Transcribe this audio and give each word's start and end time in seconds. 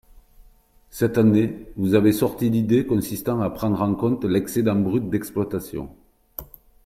Cette 0.89 1.19
année, 1.19 1.67
vous 1.75 1.93
avez 1.93 2.11
sorti 2.11 2.49
l’idée 2.49 2.87
consistant 2.87 3.39
à 3.41 3.51
prendre 3.51 3.83
en 3.83 3.93
compte 3.93 4.25
l’excédent 4.25 4.73
brut 4.73 5.07
d’exploitation. 5.11 5.95